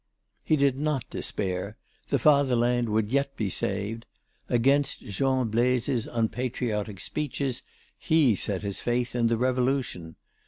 He 0.43 0.55
did 0.55 0.79
not 0.79 1.07
despair; 1.11 1.77
the 2.09 2.17
fatherland 2.17 2.89
would 2.89 3.11
yet 3.11 3.35
be 3.37 3.51
saved. 3.51 4.07
Against 4.49 5.01
Jean 5.01 5.49
Blaise's 5.49 6.07
unpatriotic 6.07 6.99
speeches 6.99 7.61
he 7.99 8.35
set 8.35 8.63
his 8.63 8.81
faith 8.81 9.13
in 9.13 9.27
the 9.27 9.37
Revolution. 9.37 10.15